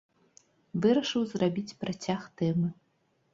Вырашыў 0.85 1.27
зрабіць 1.33 1.77
працяг 1.83 2.25
тэмы. 2.41 2.73